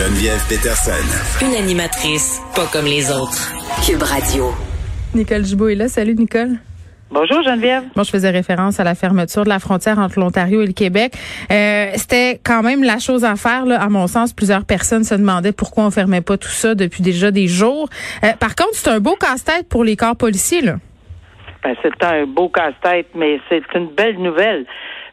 Geneviève 0.00 0.40
Peterson. 0.48 1.44
Une 1.44 1.54
animatrice 1.62 2.40
pas 2.56 2.64
comme 2.72 2.86
les 2.86 3.10
autres. 3.12 3.52
Cube 3.86 4.02
Radio. 4.02 4.46
Nicole 5.14 5.44
Gibault 5.44 5.68
est 5.68 5.74
là. 5.74 5.88
Salut, 5.88 6.14
Nicole. 6.14 6.52
Bonjour 7.10 7.42
Geneviève. 7.42 7.82
Bon, 7.94 8.02
je 8.02 8.10
faisais 8.10 8.30
référence 8.30 8.80
à 8.80 8.84
la 8.84 8.94
fermeture 8.94 9.44
de 9.44 9.50
la 9.50 9.58
frontière 9.58 9.98
entre 9.98 10.18
l'Ontario 10.18 10.62
et 10.62 10.66
le 10.66 10.72
Québec. 10.72 11.12
Euh, 11.52 11.90
C'était 11.96 12.40
quand 12.42 12.62
même 12.62 12.82
la 12.82 12.98
chose 12.98 13.26
à 13.26 13.36
faire, 13.36 13.66
là, 13.66 13.78
à 13.78 13.90
mon 13.90 14.06
sens. 14.06 14.32
Plusieurs 14.32 14.64
personnes 14.64 15.04
se 15.04 15.14
demandaient 15.14 15.52
pourquoi 15.52 15.84
on 15.84 15.90
fermait 15.90 16.22
pas 16.22 16.38
tout 16.38 16.48
ça 16.48 16.74
depuis 16.74 17.02
déjà 17.02 17.30
des 17.30 17.46
jours. 17.46 17.90
Euh, 18.24 18.28
par 18.40 18.54
contre, 18.56 18.72
c'est 18.72 18.88
un 18.88 19.00
beau 19.00 19.16
casse-tête 19.16 19.68
pour 19.68 19.84
les 19.84 19.96
corps 19.96 20.16
policiers. 20.16 20.62
Là. 20.62 20.76
Ben, 21.62 21.74
c'est 21.82 22.02
un 22.02 22.24
beau 22.24 22.48
casse-tête, 22.48 23.08
mais 23.14 23.38
c'est 23.50 23.64
une 23.74 23.90
belle 23.94 24.16
nouvelle. 24.16 24.64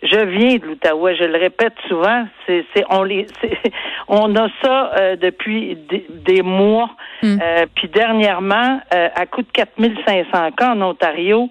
Je 0.03 0.19
viens 0.19 0.57
de 0.57 0.65
l'Outaouais, 0.65 1.15
je 1.15 1.23
le 1.23 1.37
répète 1.37 1.73
souvent, 1.87 2.27
c'est, 2.45 2.65
c'est 2.75 2.83
on 2.89 3.03
les, 3.03 3.25
on 4.07 4.35
a 4.35 4.47
ça 4.61 4.91
euh, 4.97 5.15
depuis 5.15 5.77
des, 6.09 6.41
mois. 6.41 6.91
Hmm. 7.23 7.37
Euh, 7.41 7.65
puis 7.75 7.87
dernièrement, 7.87 8.79
euh, 8.93 9.09
à 9.15 9.25
coup 9.25 9.41
de 9.41 9.51
4500 9.51 10.51
cas 10.51 10.73
en 10.73 10.81
Ontario, 10.81 11.49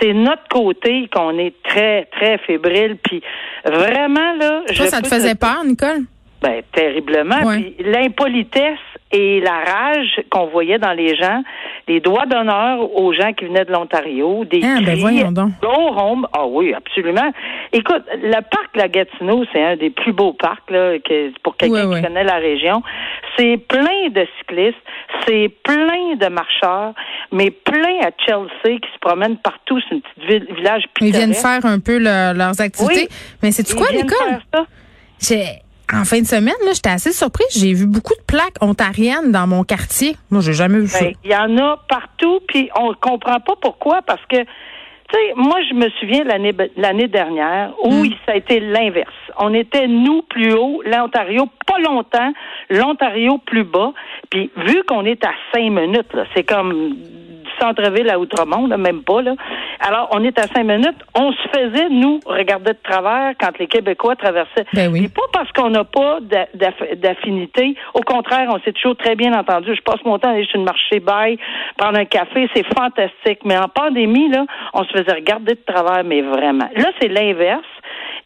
c'est 0.00 0.12
notre 0.12 0.46
côté 0.50 1.08
qu'on 1.08 1.38
est 1.38 1.54
très 1.62 2.04
très 2.12 2.38
fébrile. 2.38 2.96
Puis 3.02 3.22
vraiment 3.64 4.34
là, 4.34 4.62
Toi, 4.74 4.86
ça 4.86 5.00
te 5.00 5.08
faisait 5.08 5.34
peur, 5.34 5.64
Nicole? 5.64 6.02
Ben 6.42 6.62
terriblement. 6.72 7.40
Puis 7.50 7.76
l'impolitesse 7.78 8.78
et 9.10 9.40
la 9.40 9.64
rage 9.64 10.20
qu'on 10.30 10.46
voyait 10.46 10.78
dans 10.78 10.92
les 10.92 11.16
gens, 11.16 11.42
les 11.88 12.00
doigts 12.00 12.26
d'honneur 12.26 12.80
aux 12.96 13.12
gens 13.12 13.32
qui 13.32 13.44
venaient 13.44 13.64
de 13.64 13.70
l'Ontario, 13.70 14.44
des 14.44 14.60
ah, 14.64 14.80
ben 14.84 14.98
voyons 14.98 15.30
donc. 15.30 15.52
go 15.60 15.68
home. 15.96 16.26
Ah 16.32 16.46
oui, 16.46 16.74
absolument. 16.74 17.32
Écoute, 17.72 18.02
le 18.12 18.40
parc 18.40 18.74
La 18.74 18.88
Gatineau, 18.88 19.44
c'est 19.52 19.62
un 19.62 19.76
des 19.76 19.90
plus 19.90 20.12
beaux 20.12 20.32
parcs 20.32 20.68
là, 20.70 20.98
que, 20.98 21.30
pour 21.42 21.56
quelqu'un 21.56 21.94
qui 21.94 22.02
connaît 22.02 22.24
la 22.24 22.36
région. 22.36 22.82
C'est 23.38 23.56
plein 23.56 24.08
de 24.10 24.26
cyclistes, 24.38 24.76
c'est 25.26 25.48
plein 25.62 26.16
de 26.16 26.28
marcheurs, 26.28 26.92
mais 27.30 27.50
plein 27.50 28.00
à 28.02 28.10
Chelsea 28.26 28.80
qui 28.80 28.92
se 28.92 28.98
promènent 29.00 29.36
partout. 29.36 29.78
C'est 29.88 29.94
une 29.94 30.00
petite 30.00 30.28
ville, 30.28 30.54
village 30.56 30.84
pittoresque. 30.92 31.00
Ils 31.00 31.12
viennent 31.12 31.34
faire 31.34 31.64
un 31.64 31.78
peu 31.78 31.98
leurs 31.98 32.60
activités. 32.60 33.08
mais 33.42 33.52
c'est 33.52 33.74
quoi, 33.74 33.86
Nicole? 33.92 34.40
J'ai 35.20 35.62
en 35.92 36.04
fin 36.04 36.20
de 36.20 36.26
semaine, 36.26 36.54
là, 36.64 36.72
j'étais 36.74 36.90
assez 36.90 37.12
surprise. 37.12 37.46
J'ai 37.56 37.72
vu 37.72 37.86
beaucoup 37.86 38.14
de 38.14 38.24
plaques 38.26 38.56
ontariennes 38.60 39.30
dans 39.30 39.46
mon 39.46 39.62
quartier. 39.62 40.16
Moi, 40.30 40.40
j'ai 40.40 40.52
jamais 40.52 40.80
vu 40.80 40.88
ça. 40.88 41.04
Ben, 41.04 41.12
il 41.24 41.30
y 41.30 41.36
en 41.36 41.56
a 41.58 41.76
partout, 41.88 42.40
puis 42.48 42.70
on 42.76 42.90
ne 42.90 42.94
comprend 42.94 43.40
pas 43.40 43.54
pourquoi, 43.60 44.02
parce 44.02 44.24
que, 44.28 44.36
tu 44.36 44.46
sais, 45.12 45.32
moi, 45.36 45.58
je 45.68 45.74
me 45.74 45.88
souviens 46.00 46.24
l'année 46.24 46.52
l'année 46.76 47.06
dernière 47.06 47.72
où 47.84 48.04
hmm. 48.04 48.10
ça 48.26 48.32
a 48.32 48.36
été 48.36 48.58
l'inverse. 48.58 49.14
On 49.38 49.54
était, 49.54 49.86
nous, 49.86 50.22
plus 50.22 50.54
haut, 50.54 50.82
l'Ontario, 50.84 51.48
pas 51.66 51.78
longtemps, 51.78 52.32
l'Ontario 52.68 53.38
plus 53.38 53.64
bas. 53.64 53.92
Puis, 54.30 54.50
vu 54.56 54.82
qu'on 54.88 55.04
est 55.04 55.24
à 55.24 55.30
cinq 55.54 55.70
minutes, 55.70 56.12
là, 56.14 56.24
c'est 56.34 56.44
comme 56.44 56.96
centre-ville 57.60 58.10
à 58.10 58.18
Outremont, 58.18 58.66
là, 58.66 58.76
même 58.76 59.02
pas. 59.02 59.22
Là. 59.22 59.34
Alors, 59.80 60.08
on 60.12 60.22
est 60.24 60.38
à 60.38 60.42
cinq 60.42 60.64
minutes. 60.64 60.98
On 61.14 61.32
se 61.32 61.48
faisait, 61.54 61.88
nous, 61.90 62.20
regarder 62.26 62.72
de 62.72 62.78
travers 62.82 63.34
quand 63.38 63.58
les 63.58 63.66
Québécois 63.66 64.16
traversaient. 64.16 64.66
Ben 64.72 64.90
oui. 64.90 65.08
pas 65.08 65.22
parce 65.32 65.50
qu'on 65.52 65.70
n'a 65.70 65.84
pas 65.84 66.18
d'affinité. 66.54 67.76
Au 67.94 68.00
contraire, 68.00 68.48
on 68.50 68.60
s'est 68.60 68.72
toujours 68.72 68.96
très 68.96 69.16
bien 69.16 69.32
entendu. 69.38 69.74
Je 69.74 69.82
passe 69.82 70.02
mon 70.04 70.18
temps 70.18 70.28
à 70.28 70.32
aller 70.32 70.46
chez 70.46 70.58
le 70.58 70.64
marché 70.64 71.00
bail, 71.00 71.38
prendre 71.76 71.98
un 71.98 72.04
café, 72.04 72.48
c'est 72.54 72.66
fantastique. 72.74 73.40
Mais 73.44 73.56
en 73.56 73.68
pandémie, 73.68 74.28
là, 74.28 74.44
on 74.74 74.84
se 74.84 74.90
faisait 74.90 75.14
regarder 75.14 75.54
de 75.54 75.72
travers, 75.72 76.04
mais 76.04 76.22
vraiment. 76.22 76.68
Là, 76.74 76.90
c'est 77.00 77.08
l'inverse. 77.08 77.64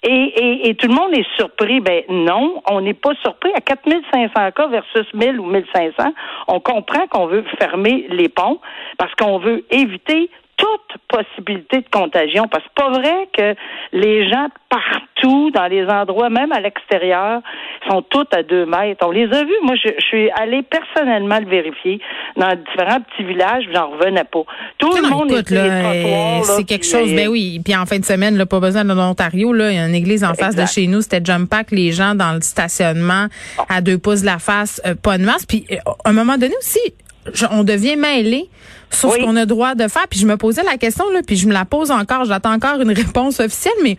Et, 0.02 0.68
et, 0.70 0.74
tout 0.76 0.88
le 0.88 0.94
monde 0.94 1.12
est 1.12 1.26
surpris. 1.36 1.80
Ben 1.80 2.02
non, 2.08 2.62
on 2.70 2.80
n'est 2.80 2.94
pas 2.94 3.14
surpris. 3.22 3.52
À 3.54 3.60
4500 3.60 4.50
cas 4.52 4.66
versus 4.68 5.06
1000 5.12 5.38
ou 5.38 5.44
1500, 5.44 6.12
on 6.48 6.60
comprend 6.60 7.06
qu'on 7.08 7.26
veut 7.26 7.44
fermer 7.58 8.06
les 8.08 8.30
ponts 8.30 8.60
parce 8.96 9.14
qu'on 9.14 9.38
veut 9.38 9.64
éviter 9.70 10.30
toute 10.60 10.98
possibilité 11.08 11.78
de 11.78 11.88
contagion. 11.90 12.46
Parce 12.48 12.62
que 12.64 12.70
c'est 12.76 12.84
pas 12.84 12.90
vrai 12.90 13.28
que 13.36 13.54
les 13.92 14.28
gens 14.28 14.48
partout, 14.68 15.50
dans 15.50 15.66
les 15.66 15.84
endroits, 15.86 16.28
même 16.28 16.52
à 16.52 16.60
l'extérieur, 16.60 17.40
sont 17.88 18.02
tous 18.02 18.26
à 18.32 18.42
deux 18.42 18.66
mètres. 18.66 19.04
On 19.04 19.10
les 19.10 19.24
a 19.24 19.42
vus. 19.42 19.54
Moi, 19.62 19.74
je, 19.82 19.90
suis 20.04 20.30
allée 20.32 20.62
personnellement 20.62 21.38
le 21.40 21.46
vérifier 21.46 22.00
dans 22.36 22.54
différents 22.54 23.00
petits 23.00 23.24
villages. 23.24 23.64
J'en 23.72 23.90
revenais 23.90 24.24
pas. 24.24 24.42
Tout 24.78 24.94
le 24.94 25.08
monde 25.08 25.32
écoute, 25.32 25.50
là, 25.50 26.42
C'est 26.42 26.64
quelque 26.64 26.86
chose. 26.86 27.12
Ben 27.14 27.28
oui. 27.28 27.60
Puis 27.64 27.74
en 27.74 27.86
fin 27.86 27.98
de 27.98 28.04
semaine, 28.04 28.36
là, 28.36 28.46
pas 28.46 28.60
besoin 28.60 28.84
de 28.84 28.92
l'Ontario. 28.92 29.52
Là, 29.52 29.70
il 29.70 29.76
y 29.76 29.78
a 29.78 29.86
une 29.86 29.94
église 29.94 30.24
en 30.24 30.34
face 30.34 30.54
de 30.54 30.66
chez 30.66 30.86
nous. 30.86 31.00
C'était 31.00 31.24
jump 31.24 31.48
pack. 31.48 31.70
Les 31.70 31.92
gens 31.92 32.14
dans 32.14 32.34
le 32.34 32.40
stationnement 32.42 33.26
à 33.68 33.80
deux 33.80 33.98
pouces 33.98 34.20
de 34.20 34.26
la 34.26 34.38
face, 34.38 34.80
euh, 34.86 34.94
pas 34.94 35.18
de 35.18 35.24
masse. 35.24 35.46
Puis 35.46 35.66
euh, 35.70 35.76
à 36.04 36.10
un 36.10 36.12
moment 36.12 36.36
donné 36.36 36.54
aussi, 36.58 36.94
on 37.50 37.64
devient 37.64 37.96
mêlé 37.96 38.48
sur 38.90 39.12
ce 39.12 39.18
qu'on 39.18 39.36
a 39.36 39.46
droit 39.46 39.74
de 39.74 39.88
faire. 39.88 40.06
Puis 40.08 40.18
je 40.18 40.26
me 40.26 40.36
posais 40.36 40.62
la 40.62 40.76
question, 40.76 41.04
là, 41.12 41.20
puis 41.26 41.36
je 41.36 41.46
me 41.46 41.52
la 41.52 41.64
pose 41.64 41.90
encore, 41.90 42.24
j'attends 42.24 42.52
encore 42.52 42.80
une 42.80 42.92
réponse 43.00 43.40
officielle, 43.40 43.74
mais 43.82 43.96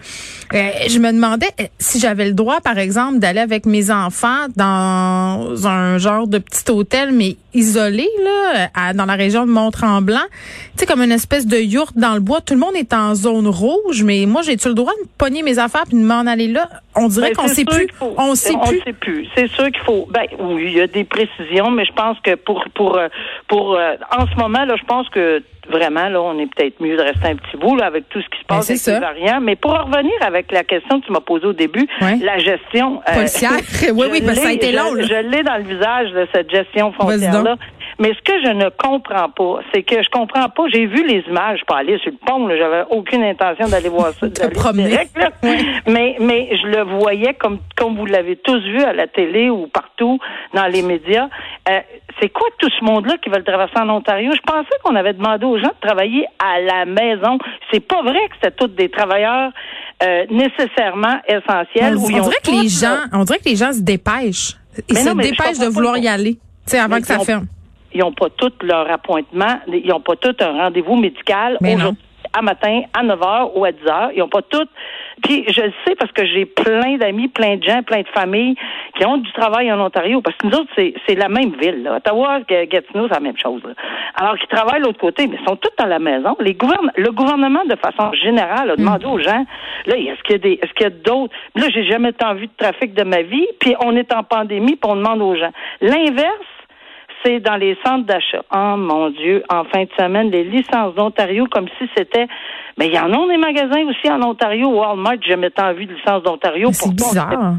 euh, 0.53 0.69
je 0.87 0.99
me 0.99 1.11
demandais 1.11 1.49
euh, 1.59 1.65
si 1.79 1.99
j'avais 1.99 2.25
le 2.25 2.33
droit, 2.33 2.61
par 2.61 2.77
exemple, 2.77 3.19
d'aller 3.19 3.39
avec 3.39 3.65
mes 3.65 3.91
enfants 3.91 4.47
dans 4.55 5.67
un 5.67 5.97
genre 5.97 6.27
de 6.27 6.37
petit 6.37 6.69
hôtel, 6.69 7.11
mais 7.11 7.37
isolé, 7.53 8.07
là, 8.23 8.93
dans 8.93 9.05
la 9.05 9.15
région 9.15 9.45
de 9.45 9.51
Mont-Tremblant. 9.51 10.19
Tu 10.21 10.79
sais, 10.79 10.85
comme 10.85 11.01
une 11.01 11.11
espèce 11.11 11.45
de 11.45 11.57
yourte 11.57 11.97
dans 11.97 12.13
le 12.13 12.21
bois. 12.21 12.39
Tout 12.41 12.53
le 12.53 12.59
monde 12.59 12.75
est 12.75 12.93
en 12.93 13.13
zone 13.13 13.47
rouge, 13.47 14.03
mais 14.03 14.25
moi, 14.25 14.41
j'ai-tu 14.41 14.69
le 14.69 14.73
droit 14.73 14.93
de 15.03 15.07
pogner 15.17 15.43
mes 15.43 15.59
affaires 15.59 15.83
puis 15.83 15.97
de 15.97 16.03
m'en 16.03 16.25
aller 16.25 16.47
là? 16.47 16.69
On 16.95 17.07
dirait 17.07 17.29
ben, 17.29 17.35
qu'on 17.35 17.47
sait 17.47 17.65
plus. 17.65 17.87
On 18.01 18.35
sait 18.35 18.55
on 18.55 18.65
sait 18.65 18.93
plus. 18.93 19.27
C'est 19.35 19.49
sûr 19.49 19.65
qu'il 19.65 19.81
faut. 19.85 20.07
Ben 20.09 20.23
oui, 20.39 20.63
il 20.67 20.73
y 20.73 20.81
a 20.81 20.87
des 20.87 21.03
précisions, 21.03 21.71
mais 21.71 21.85
je 21.85 21.93
pense 21.93 22.17
que 22.19 22.35
pour 22.35 22.63
pour 22.73 22.97
euh, 22.97 23.07
pour 23.47 23.77
en 23.77 24.27
ce 24.27 24.35
moment 24.37 24.65
là, 24.65 24.75
je 24.81 24.85
pense 24.85 25.07
que 25.09 25.43
vraiment, 25.69 26.09
là, 26.09 26.21
on 26.21 26.37
est 26.39 26.47
peut-être 26.47 26.79
mieux 26.81 26.97
de 26.97 27.01
rester 27.01 27.27
un 27.27 27.35
petit 27.35 27.57
bout 27.57 27.75
là, 27.75 27.85
avec 27.85 28.09
tout 28.09 28.21
ce 28.21 28.27
qui 28.29 28.39
se 28.39 28.45
ben, 28.47 28.57
passe 28.57 28.69
avec 28.69 28.85
les 28.85 28.99
variants. 28.99 29.41
Mais 29.41 29.55
pour 29.55 29.71
revenir 29.71 30.13
avec 30.21 30.51
la 30.51 30.63
question 30.63 30.99
que 30.99 31.05
tu 31.05 31.11
m'as 31.11 31.21
posée 31.21 31.45
au 31.45 31.53
début, 31.53 31.87
la 31.99 32.37
gestion 32.39 33.01
euh, 33.07 33.25
oui, 33.93 34.07
oui, 34.11 34.35
ça 34.35 34.49
a 34.49 34.51
été 34.51 34.71
long. 34.71 34.95
Je, 34.95 35.29
l'ai 35.29 35.43
dans 35.43 35.57
le 35.57 35.63
visage 35.63 36.11
de 36.11 36.27
cette 36.33 36.49
gestion 36.49 36.91
foncière-là. 36.93 37.55
Mais 37.99 38.13
ce 38.15 38.21
que 38.23 38.41
je 38.43 38.51
ne 38.51 38.69
comprends 38.69 39.29
pas, 39.29 39.59
c'est 39.71 39.83
que 39.83 40.01
je 40.01 40.09
comprends 40.09 40.49
pas. 40.49 40.63
J'ai 40.73 40.87
vu 40.87 41.05
les 41.05 41.23
images, 41.27 41.59
je 41.59 41.65
pas 41.65 41.77
aller 41.77 41.99
sur 41.99 42.11
le 42.11 42.17
pont, 42.25 42.49
j'avais 42.49 42.83
aucune 42.89 43.23
intention 43.23 43.67
d'aller 43.67 43.89
voir 43.89 44.11
ça. 44.13 44.27
direct, 44.73 45.15
là. 45.17 45.29
Mais 45.87 46.15
mais 46.19 46.49
je 46.51 46.67
le 46.67 46.83
voyais 46.97 47.35
comme 47.35 47.59
comme 47.75 47.97
vous 47.97 48.07
l'avez 48.07 48.37
tous 48.37 48.59
vu 48.63 48.81
à 48.81 48.93
la 48.93 49.05
télé 49.05 49.51
ou 49.51 49.67
partout 49.67 50.19
dans 50.53 50.65
les 50.65 50.81
médias. 50.81 51.27
Euh, 51.69 51.79
c'est 52.21 52.29
quoi 52.29 52.47
tout 52.59 52.69
ce 52.69 52.85
monde-là 52.85 53.17
qui 53.17 53.29
veulent 53.29 53.43
traverser 53.43 53.79
en 53.79 53.89
Ontario? 53.89 54.31
Je 54.35 54.41
pensais 54.41 54.75
qu'on 54.83 54.95
avait 54.95 55.13
demandé 55.13 55.45
aux 55.45 55.57
gens 55.57 55.69
de 55.69 55.87
travailler 55.87 56.25
à 56.39 56.61
la 56.61 56.85
maison. 56.85 57.39
C'est 57.71 57.79
pas 57.79 58.01
vrai 58.03 58.19
que 58.29 58.35
c'était 58.35 58.55
tous 58.55 58.67
des 58.67 58.89
travailleurs 58.89 59.51
euh, 60.03 60.25
nécessairement 60.29 61.19
essentiels. 61.27 61.97
On, 61.97 62.07
dirait 62.07 62.35
que 62.43 62.61
les 62.61 62.69
gens, 62.69 62.97
on 63.11 63.23
dirait 63.23 63.39
que 63.39 63.49
les 63.49 63.55
gens 63.55 63.73
se 63.73 63.81
dépêchent. 63.81 64.55
Ils 64.87 64.97
se 64.97 65.09
dépêchent 65.15 65.59
de 65.59 65.67
vouloir 65.67 65.97
y 65.97 66.07
aller, 66.07 66.35
tu 66.35 66.39
sais, 66.67 66.79
avant 66.79 66.99
que 66.99 67.07
ça 67.07 67.19
ferme. 67.19 67.47
Ils 67.93 67.99
n'ont 67.99 68.13
pas 68.13 68.29
tout 68.29 68.53
leur 68.61 68.89
appointement, 68.89 69.59
ils 69.67 69.87
n'ont 69.87 69.99
pas 69.99 70.15
tout 70.15 70.35
un 70.39 70.51
rendez-vous 70.63 70.95
médical 70.95 71.57
aujourd'hui 71.59 71.97
à 72.33 72.41
matin 72.41 72.81
à 72.93 73.03
9 73.03 73.19
h 73.19 73.51
ou 73.55 73.65
à 73.65 73.71
10 73.71 73.79
h. 73.83 74.11
Ils 74.15 74.19
n'ont 74.19 74.29
pas 74.29 74.41
tout. 74.41 74.67
Puis 75.23 75.45
je 75.47 75.61
le 75.61 75.73
sais 75.85 75.95
parce 75.95 76.11
que 76.11 76.25
j'ai 76.25 76.45
plein 76.45 76.97
d'amis, 76.97 77.27
plein 77.27 77.57
de 77.57 77.63
gens, 77.63 77.83
plein 77.83 78.01
de 78.01 78.07
familles 78.07 78.55
qui 78.95 79.05
ont 79.05 79.17
du 79.17 79.31
travail 79.33 79.71
en 79.71 79.79
Ontario. 79.79 80.21
Parce 80.21 80.35
que 80.37 80.47
nous 80.47 80.53
autres, 80.53 80.71
c'est 80.75 81.15
la 81.15 81.29
même 81.29 81.53
ville. 81.61 81.83
Là. 81.83 81.97
Ottawa, 81.97 82.39
Gatineau, 82.41 83.07
c'est 83.07 83.13
la 83.13 83.19
même 83.19 83.37
chose. 83.37 83.61
Alors 84.15 84.37
qu'ils 84.37 84.47
travaillent 84.47 84.81
de 84.81 84.85
l'autre 84.85 84.99
côté, 84.99 85.27
mais 85.27 85.37
ils 85.39 85.47
sont 85.47 85.55
tous 85.55 85.71
dans 85.77 85.87
la 85.87 85.99
maison. 85.99 86.35
Les 86.39 86.57
le 86.95 87.11
gouvernement, 87.11 87.63
de 87.65 87.75
façon 87.75 88.13
générale, 88.13 88.71
a 88.71 88.75
demandé 88.75 89.05
aux 89.05 89.19
gens, 89.19 89.45
là, 89.85 89.95
est-ce 89.97 90.21
qu'il 90.23 90.33
y 90.33 90.35
a 90.35 90.37
des, 90.37 90.59
est-ce 90.61 90.73
qu'il 90.73 90.83
y 90.83 90.87
a 90.87 90.89
d'autres? 90.89 91.33
Là, 91.55 91.67
j'ai 91.73 91.85
jamais 91.85 92.13
tant 92.13 92.33
vu 92.33 92.47
de 92.47 92.53
trafic 92.57 92.93
de 92.93 93.03
ma 93.03 93.21
vie, 93.21 93.47
puis 93.59 93.75
on 93.83 93.95
est 93.95 94.13
en 94.13 94.23
pandémie, 94.23 94.75
puis 94.75 94.91
on 94.91 94.95
demande 94.95 95.21
aux 95.21 95.35
gens. 95.35 95.51
L'inverse, 95.81 96.47
c'est 97.23 97.39
dans 97.39 97.55
les 97.55 97.77
centres 97.85 98.05
d'achat. 98.05 98.43
Oh 98.53 98.75
mon 98.77 99.09
Dieu, 99.09 99.43
en 99.49 99.63
fin 99.65 99.83
de 99.83 99.89
semaine, 99.99 100.31
les 100.31 100.43
licences 100.43 100.95
d'Ontario, 100.95 101.45
comme 101.47 101.67
si 101.79 101.89
c'était. 101.95 102.27
Mais 102.77 102.87
il 102.87 102.93
y 102.93 102.99
en 102.99 103.11
a 103.11 103.27
des 103.27 103.37
magasins 103.37 103.83
aussi 103.87 104.09
en 104.09 104.21
Ontario. 104.21 104.69
Walmart, 104.69 105.15
j'ai 105.21 105.31
jamais 105.31 105.49
tant 105.49 105.73
vu 105.73 105.85
de 105.85 105.93
licences 105.93 106.23
d'Ontario. 106.23 106.69
C'est 106.71 106.93
bizarre. 106.93 107.55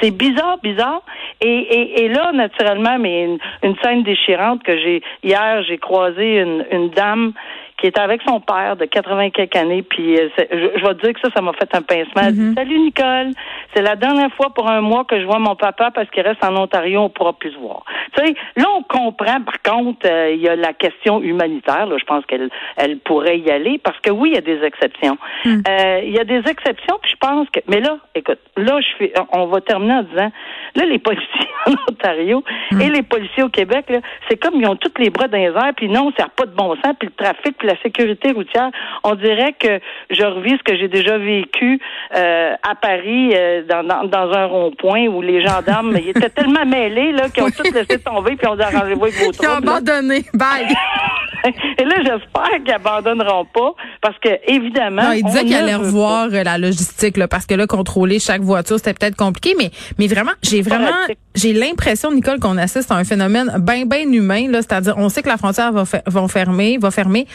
C'est 0.00 0.10
bizarre, 0.10 0.58
bizarre. 0.62 1.02
Et, 1.40 1.48
et, 1.48 2.04
et, 2.04 2.08
là, 2.08 2.32
naturellement, 2.32 2.98
mais 2.98 3.38
une, 3.62 3.76
scène 3.82 4.02
déchirante 4.02 4.62
que 4.62 4.76
j'ai 4.76 5.02
hier, 5.22 5.62
j'ai 5.66 5.78
croisé 5.78 6.40
une, 6.40 6.66
une 6.70 6.90
dame 6.90 7.32
qui 7.78 7.88
était 7.88 8.00
avec 8.00 8.22
son 8.26 8.40
père 8.40 8.76
de 8.76 8.86
80 8.86 9.30
quelques 9.30 9.56
années, 9.56 9.82
puis 9.82 10.18
euh, 10.18 10.28
je, 10.38 10.82
vais 10.82 10.94
te 10.94 11.04
dire 11.04 11.12
que 11.12 11.20
ça, 11.20 11.28
ça 11.34 11.42
m'a 11.42 11.52
fait 11.52 11.68
un 11.74 11.82
pincement. 11.82 12.22
Elle 12.22 12.32
dit, 12.32 12.40
mm-hmm. 12.40 12.54
Salut 12.54 12.78
Nicole, 12.78 13.30
c'est 13.74 13.82
la 13.82 13.96
dernière 13.96 14.32
fois 14.34 14.50
pour 14.54 14.70
un 14.70 14.80
mois 14.80 15.04
que 15.04 15.20
je 15.20 15.26
vois 15.26 15.38
mon 15.38 15.56
papa 15.56 15.90
parce 15.90 16.08
qu'il 16.10 16.22
reste 16.22 16.42
en 16.42 16.56
Ontario, 16.56 17.00
on 17.00 17.10
pourra 17.10 17.34
plus 17.34 17.52
se 17.52 17.58
voir. 17.58 17.84
Tu 18.16 18.24
sais, 18.24 18.34
là, 18.56 18.64
on 18.74 18.82
comprend, 18.82 19.42
par 19.42 19.60
contre, 19.62 20.06
euh, 20.06 20.32
il 20.32 20.40
y 20.40 20.48
a 20.48 20.56
la 20.56 20.72
question 20.72 21.20
humanitaire, 21.20 21.86
là, 21.86 21.96
je 21.98 22.04
pense 22.04 22.24
qu'elle 22.24 22.48
elle 22.76 22.98
pourrait 22.98 23.38
y 23.38 23.50
aller, 23.50 23.78
parce 23.78 23.98
que 24.00 24.10
oui, 24.10 24.30
il 24.30 24.34
y 24.34 24.38
a 24.38 24.40
des 24.40 24.64
exceptions. 24.64 25.18
Mm. 25.44 25.60
Euh, 25.68 26.00
il 26.02 26.14
y 26.14 26.18
a 26.18 26.24
des 26.24 26.48
exceptions, 26.48 26.98
puis 27.02 27.10
je 27.12 27.16
pense 27.18 27.48
que, 27.50 27.60
mais 27.68 27.80
là, 27.80 27.98
écoute, 28.14 28.38
là, 28.56 28.80
je 28.80 28.96
fais, 28.96 29.12
on 29.32 29.46
va 29.46 29.60
terminer 29.60 29.94
en 29.94 30.02
disant, 30.02 30.32
là, 30.76 30.84
les 30.86 30.98
policiers 30.98 31.48
en 31.66 31.72
Ontario 31.90 32.42
mm. 32.70 32.80
et 32.80 32.88
les 32.88 33.02
policiers 33.02 33.42
au 33.42 33.50
Québec, 33.50 33.92
c'est 34.30 34.36
comme 34.36 34.54
ils 34.54 34.66
ont 34.66 34.76
tous 34.76 34.92
les 34.98 35.10
bras 35.10 35.28
dans 35.28 35.36
les 35.36 35.44
airs, 35.44 35.74
puis 35.76 35.88
non, 35.88 36.10
ça 36.16 36.24
n'a 36.24 36.30
pas 36.30 36.46
de 36.46 36.54
bon 36.54 36.74
sens, 36.76 36.94
puis 36.98 37.08
le 37.08 37.24
trafic, 37.24 37.56
puis 37.58 37.65
la 37.66 37.80
sécurité 37.82 38.32
routière, 38.32 38.70
on 39.04 39.14
dirait 39.14 39.54
que 39.58 39.80
je 40.10 40.22
revis 40.24 40.56
ce 40.58 40.62
que 40.62 40.76
j'ai 40.76 40.88
déjà 40.88 41.18
vécu 41.18 41.80
euh, 42.14 42.54
à 42.62 42.74
Paris 42.74 43.32
euh, 43.34 43.62
dans, 43.64 43.82
dans, 44.08 44.32
un 44.32 44.46
rond-point 44.46 45.06
où 45.06 45.22
les 45.22 45.44
gendarmes 45.46 45.96
ils 45.96 46.10
étaient 46.10 46.30
tellement 46.30 46.64
mêlés 46.64 47.12
là 47.12 47.28
qu'ils 47.28 47.42
ont 47.42 47.50
tout 47.56 47.72
laissé 47.72 47.98
tomber 47.98 48.36
puis 48.36 48.46
on 48.48 48.56
dit 48.56 48.62
arrangez-vous 48.62 49.04
avec 49.04 49.14
vos 49.16 49.32
Ils 49.32 49.48
ont 49.48 49.54
abandonné. 49.54 50.24
Bye. 50.34 50.68
Et 51.46 51.84
là, 51.84 51.96
j'espère 51.98 52.64
qu'ils 52.64 52.74
abandonneront 52.74 53.46
pas 53.46 53.74
parce 54.00 54.18
que 54.18 54.28
évidemment. 54.46 55.02
Non, 55.02 55.12
ils 55.12 55.24
disaient 55.24 55.44
qu'ils 55.44 55.54
allaient 55.54 55.74
revoir 55.74 56.28
euh, 56.32 56.42
la 56.42 56.58
logistique 56.58 57.16
là, 57.16 57.28
parce 57.28 57.46
que 57.46 57.54
là, 57.54 57.66
contrôler 57.66 58.18
chaque 58.18 58.42
voiture, 58.42 58.76
c'était 58.76 58.94
peut-être 58.94 59.16
compliqué, 59.16 59.54
mais 59.58 59.70
mais 59.98 60.06
vraiment, 60.06 60.32
j'ai 60.42 60.62
vraiment, 60.62 60.90
j'ai 61.34 61.52
l'impression, 61.52 62.12
Nicole, 62.12 62.40
qu'on 62.40 62.58
assiste 62.58 62.90
à 62.90 62.96
un 62.96 63.04
phénomène 63.04 63.52
bien 63.60 63.84
bien 63.86 64.10
humain 64.10 64.48
là, 64.50 64.62
c'est-à-dire, 64.62 64.94
on 64.96 65.08
sait 65.08 65.22
que 65.22 65.28
la 65.28 65.36
frontière 65.36 65.72
va, 65.72 65.84
va 66.06 66.28
fermer, 66.28 66.78
va 66.78 66.90
fermer. 66.90 67.26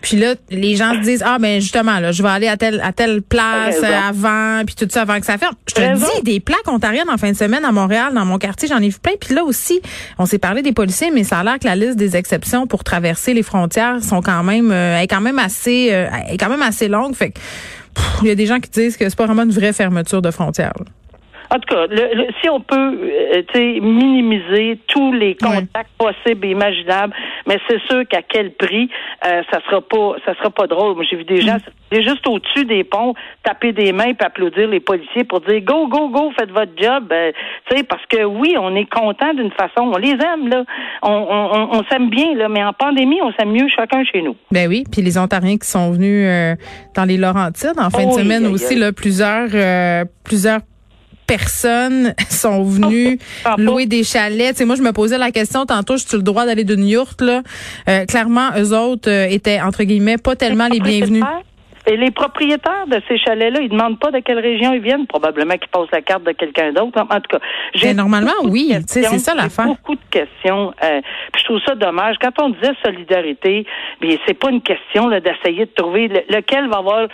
Puis 0.00 0.16
là, 0.16 0.34
les 0.50 0.76
gens 0.76 0.94
se 0.94 1.00
disent 1.00 1.22
ah 1.24 1.38
ben 1.38 1.60
justement 1.60 1.98
là, 2.00 2.12
je 2.12 2.22
vais 2.22 2.28
aller 2.28 2.48
à 2.48 2.56
telle 2.56 2.80
à 2.82 2.92
telle 2.92 3.22
place 3.22 3.82
avant, 3.82 4.62
puis 4.64 4.74
tout 4.74 4.86
ça 4.90 5.02
avant 5.02 5.18
que 5.20 5.26
ça 5.26 5.38
ferme. 5.38 5.54
Je 5.68 5.74
te 5.74 5.96
dis 5.96 6.22
des 6.22 6.40
plaques 6.40 6.66
ontariennes 6.66 7.10
en 7.10 7.18
fin 7.18 7.30
de 7.30 7.36
semaine 7.36 7.64
à 7.64 7.72
Montréal 7.72 8.14
dans 8.14 8.24
mon 8.24 8.38
quartier, 8.38 8.68
j'en 8.68 8.78
ai 8.78 8.88
vu 8.88 8.98
plein. 8.98 9.12
Puis 9.20 9.34
là 9.34 9.44
aussi, 9.44 9.80
on 10.18 10.26
s'est 10.26 10.38
parlé 10.38 10.62
des 10.62 10.72
policiers, 10.72 11.10
mais 11.10 11.24
ça 11.24 11.38
a 11.38 11.44
l'air 11.44 11.58
que 11.58 11.66
la 11.66 11.76
liste 11.76 11.96
des 11.96 12.16
exceptions 12.16 12.66
pour 12.66 12.84
traverser 12.84 13.34
les 13.34 13.42
frontières 13.42 14.02
sont 14.02 14.22
quand 14.22 14.42
même 14.42 14.70
euh, 14.70 15.00
est 15.00 15.08
quand 15.08 15.20
même 15.20 15.38
assez 15.38 15.88
euh, 15.92 16.08
est 16.28 16.38
quand 16.38 16.50
même 16.50 16.62
assez 16.62 16.88
longue. 16.88 17.14
Fait 17.14 17.34
il 18.22 18.28
y 18.28 18.30
a 18.30 18.34
des 18.34 18.46
gens 18.46 18.60
qui 18.60 18.70
disent 18.70 18.96
que 18.96 19.08
c'est 19.08 19.16
pas 19.16 19.26
vraiment 19.26 19.42
une 19.42 19.50
vraie 19.50 19.72
fermeture 19.72 20.22
de 20.22 20.30
frontières. 20.30 20.72
En 21.52 21.58
tout 21.58 21.74
cas, 21.74 21.86
le, 21.88 22.28
si 22.40 22.48
on 22.48 22.60
peut 22.60 22.76
euh, 22.76 23.80
minimiser 23.80 24.78
tous 24.86 25.12
les 25.12 25.34
contacts 25.34 25.90
possibles 25.98 26.46
et 26.46 26.50
imaginables, 26.50 27.12
mais 27.46 27.58
c'est 27.68 27.80
sûr 27.88 28.06
qu'à 28.08 28.22
quel 28.22 28.52
prix, 28.52 28.88
euh, 29.26 29.42
ça 29.50 29.58
sera 29.66 29.80
pas 29.80 30.14
ça 30.24 30.34
sera 30.36 30.50
pas 30.50 30.68
drôle. 30.68 30.96
J'ai 31.10 31.16
vu 31.16 31.24
des 31.24 31.40
gens 31.40 31.56
mm. 31.92 32.00
juste 32.02 32.26
au-dessus 32.28 32.64
des 32.66 32.84
ponts 32.84 33.14
taper 33.42 33.72
des 33.72 33.92
mains 33.92 34.10
et 34.10 34.24
applaudir 34.24 34.68
les 34.68 34.78
policiers 34.78 35.24
pour 35.24 35.40
dire 35.40 35.60
go, 35.62 35.88
go, 35.88 36.08
go, 36.08 36.30
faites 36.38 36.50
votre 36.50 36.72
job. 36.80 37.08
Euh, 37.10 37.32
parce 37.88 38.04
que 38.06 38.24
oui, 38.24 38.54
on 38.58 38.76
est 38.76 38.88
content 38.88 39.34
d'une 39.34 39.50
façon. 39.50 39.90
On 39.92 39.96
les 39.96 40.12
aime, 40.12 40.48
là. 40.48 40.64
On, 41.02 41.10
on, 41.10 41.78
on 41.78 41.84
s'aime 41.90 42.10
bien, 42.10 42.34
là, 42.34 42.48
mais 42.48 42.62
en 42.62 42.72
pandémie, 42.72 43.20
on 43.22 43.32
s'aime 43.32 43.50
mieux 43.50 43.68
chacun 43.74 44.04
chez 44.04 44.22
nous. 44.22 44.36
Ben 44.52 44.68
oui, 44.68 44.84
puis 44.90 45.02
les 45.02 45.18
Ontariens 45.18 45.56
qui 45.56 45.68
sont 45.68 45.90
venus 45.90 46.26
euh, 46.28 46.54
dans 46.94 47.04
les 47.04 47.16
Laurentides 47.16 47.78
en 47.78 47.90
fin 47.90 48.06
de 48.06 48.12
semaine 48.12 48.46
aussi, 48.46 48.76
là, 48.76 48.92
plusieurs 48.92 49.48
plusieurs 50.24 50.60
personnes 51.30 52.14
sont 52.28 52.64
venues 52.64 53.18
oh, 53.46 53.50
louer 53.56 53.86
des 53.86 54.02
chalets. 54.02 54.60
moi, 54.62 54.74
je 54.74 54.82
me 54.82 54.92
posais 54.92 55.16
la 55.16 55.30
question 55.30 55.64
tantôt, 55.64 55.96
j'ai 55.96 56.16
le 56.16 56.22
droit 56.22 56.44
d'aller 56.44 56.64
d'une 56.64 56.86
yourte 56.86 57.20
là? 57.20 57.42
Euh, 57.88 58.04
Clairement, 58.06 58.50
eux 58.58 58.74
autres 58.76 59.08
euh, 59.08 59.26
étaient 59.28 59.60
entre 59.60 59.84
guillemets 59.84 60.18
pas 60.18 60.34
tellement 60.34 60.66
les 60.66 60.80
bienvenus. 60.80 61.24
Et 61.86 61.96
les 61.96 62.10
propriétaires 62.10 62.86
de 62.88 63.00
ces 63.08 63.16
chalets-là, 63.16 63.60
ils 63.62 63.68
demandent 63.68 63.98
pas 63.98 64.10
de 64.10 64.18
quelle 64.18 64.38
région 64.38 64.74
ils 64.74 64.82
viennent. 64.82 65.06
Probablement 65.06 65.54
qu'ils 65.54 65.70
passent 65.70 65.90
la 65.92 66.02
carte 66.02 66.24
de 66.24 66.32
quelqu'un 66.32 66.72
d'autre. 66.72 67.00
En 67.00 67.20
tout 67.20 67.38
cas, 67.38 67.40
j'ai 67.74 67.88
ben, 67.88 67.96
normalement 67.96 68.32
oui. 68.44 68.74
C'est 68.86 69.02
ça 69.02 69.34
l'affaire. 69.34 69.66
Beaucoup 69.66 69.94
de 69.94 70.10
questions. 70.10 70.74
Euh, 70.82 71.00
je 71.38 71.44
trouve 71.44 71.60
ça 71.66 71.74
dommage. 71.74 72.16
Quand 72.20 72.42
on 72.42 72.50
disait 72.50 72.74
solidarité, 72.84 73.66
bien 74.00 74.16
c'est 74.26 74.34
pas 74.34 74.50
une 74.50 74.62
question 74.62 75.08
d'essayer 75.08 75.66
de 75.66 75.72
trouver 75.74 76.08
lequel 76.28 76.68
va 76.68 76.78
avoir 76.78 77.08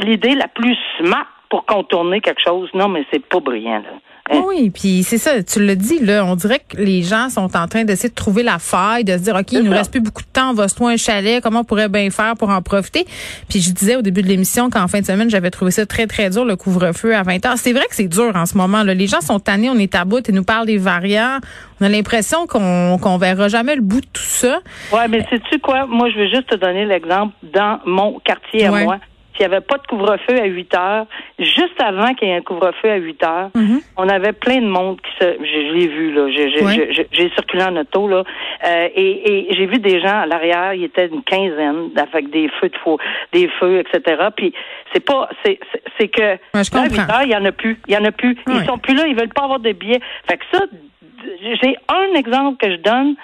l'idée 0.00 0.34
la 0.34 0.48
plus 0.48 0.76
smart 0.98 1.26
pour 1.52 1.66
contourner 1.66 2.22
quelque 2.22 2.40
chose. 2.42 2.70
Non, 2.72 2.88
mais 2.88 3.04
c'est 3.12 3.22
pas 3.22 3.38
brillant. 3.38 3.82
Là. 3.82 3.90
Hein? 4.30 4.40
Oui, 4.46 4.70
puis 4.70 5.02
c'est 5.02 5.18
ça, 5.18 5.42
tu 5.42 5.60
le 5.60 5.76
dis, 5.76 5.98
là, 5.98 6.24
on 6.24 6.34
dirait 6.34 6.60
que 6.60 6.78
les 6.78 7.02
gens 7.02 7.28
sont 7.28 7.54
en 7.54 7.68
train 7.68 7.84
d'essayer 7.84 8.08
de 8.08 8.14
trouver 8.14 8.42
la 8.42 8.58
faille, 8.58 9.04
de 9.04 9.12
se 9.12 9.24
dire, 9.24 9.36
OK, 9.36 9.52
il 9.52 9.60
nous 9.60 9.70
reste 9.70 9.90
plus 9.90 10.00
beaucoup 10.00 10.22
de 10.22 10.32
temps, 10.32 10.52
on 10.52 10.54
va 10.54 10.68
se 10.68 10.74
trouver 10.74 10.94
un 10.94 10.96
chalet, 10.96 11.42
comment 11.42 11.60
on 11.60 11.64
pourrait 11.64 11.90
bien 11.90 12.08
faire 12.08 12.36
pour 12.38 12.48
en 12.48 12.62
profiter? 12.62 13.04
Puis 13.50 13.60
je 13.60 13.70
disais 13.70 13.96
au 13.96 14.00
début 14.00 14.22
de 14.22 14.28
l'émission 14.28 14.70
qu'en 14.70 14.88
fin 14.88 15.00
de 15.00 15.04
semaine, 15.04 15.28
j'avais 15.28 15.50
trouvé 15.50 15.72
ça 15.72 15.84
très, 15.84 16.06
très 16.06 16.30
dur, 16.30 16.46
le 16.46 16.56
couvre-feu 16.56 17.14
à 17.14 17.22
20 17.22 17.44
heures. 17.44 17.58
C'est 17.58 17.74
vrai 17.74 17.84
que 17.84 17.96
c'est 17.96 18.08
dur 18.08 18.32
en 18.34 18.46
ce 18.46 18.56
moment. 18.56 18.82
Là. 18.82 18.94
Les 18.94 19.08
gens 19.08 19.20
sont 19.20 19.38
tannés, 19.38 19.68
on 19.68 19.78
est 19.78 19.94
à 19.94 20.06
bout 20.06 20.26
et 20.26 20.32
nous 20.32 20.44
parlent 20.44 20.66
des 20.66 20.78
variants. 20.78 21.40
On 21.82 21.84
a 21.84 21.90
l'impression 21.90 22.46
qu'on 22.46 22.96
qu'on 22.96 23.18
verra 23.18 23.48
jamais 23.48 23.74
le 23.74 23.82
bout 23.82 24.00
de 24.00 24.06
tout 24.06 24.22
ça. 24.22 24.60
Ouais, 24.90 25.06
mais 25.08 25.26
sais-tu 25.28 25.58
quoi? 25.58 25.84
Moi, 25.84 26.08
je 26.08 26.18
veux 26.18 26.28
juste 26.28 26.46
te 26.46 26.56
donner 26.56 26.86
l'exemple 26.86 27.34
dans 27.42 27.80
mon 27.84 28.20
quartier 28.20 28.64
à 28.64 28.70
moi 28.70 28.98
s'il 29.36 29.46
n'y 29.48 29.54
avait 29.54 29.64
pas 29.64 29.78
de 29.78 29.86
couvre-feu 29.86 30.40
à 30.40 30.46
8 30.46 30.74
heures, 30.74 31.06
juste 31.38 31.80
avant 31.80 32.14
qu'il 32.14 32.28
y 32.28 32.30
ait 32.30 32.36
un 32.36 32.42
couvre-feu 32.42 32.90
à 32.90 32.96
8 32.96 33.24
heures, 33.24 33.50
mhm. 33.54 33.80
on 33.96 34.08
avait 34.08 34.32
plein 34.32 34.60
de 34.60 34.66
monde 34.66 35.00
qui 35.00 35.10
se, 35.18 35.32
je, 35.38 35.72
l'ai 35.72 35.88
vu 35.88 36.12
là, 36.12 36.28
j'ai 36.30 37.30
circulé 37.30 37.62
en 37.64 37.76
auto 37.76 38.08
là, 38.08 38.24
euh, 38.64 38.88
et, 38.94 39.48
et 39.48 39.54
j'ai 39.54 39.66
vu 39.66 39.78
des 39.78 40.00
gens 40.00 40.20
à 40.20 40.26
l'arrière, 40.26 40.74
il 40.74 40.84
était 40.84 41.06
une 41.06 41.22
quinzaine 41.22 41.90
avec 41.96 42.30
des 42.30 42.48
feux 42.60 42.68
de 42.68 42.76
faux, 42.78 42.98
des 43.32 43.48
feux, 43.60 43.80
etc. 43.80 44.28
Puis 44.36 44.52
c'est 44.92 45.04
pas, 45.04 45.28
c'est 45.44 46.08
que 46.08 46.34
à 46.54 46.88
8 46.88 46.98
heures, 46.98 47.22
il 47.22 47.30
y 47.30 47.36
en 47.36 47.44
a 47.44 47.52
plus, 47.52 47.78
il 47.88 47.94
y 47.94 47.96
en 47.96 48.04
a 48.04 48.12
plus, 48.12 48.36
ils 48.48 48.64
sont 48.64 48.78
plus 48.78 48.94
là, 48.94 49.06
ils 49.06 49.16
veulent 49.16 49.28
pas 49.28 49.44
avoir 49.44 49.60
de 49.60 49.72
billets. 49.72 50.00
Fait 50.28 50.36
que 50.36 50.44
ça, 50.52 50.64
j'ai 51.62 51.76
un 51.88 52.14
exemple 52.14 52.58
que 52.58 52.70
je 52.70 52.76
donne 52.76 53.16